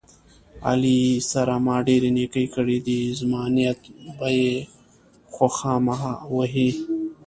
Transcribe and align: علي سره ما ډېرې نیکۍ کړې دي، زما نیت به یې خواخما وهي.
علي 0.69 0.99
سره 1.31 1.53
ما 1.65 1.75
ډېرې 1.87 2.09
نیکۍ 2.17 2.45
کړې 2.55 2.77
دي، 2.85 3.01
زما 3.19 3.41
نیت 3.55 3.79
به 4.17 4.27
یې 4.39 4.51
خواخما 5.33 5.95
وهي. 6.35 6.69